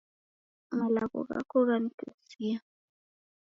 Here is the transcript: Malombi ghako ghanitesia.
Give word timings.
Malombi 0.77 1.19
ghako 1.27 1.57
ghanitesia. 1.67 2.57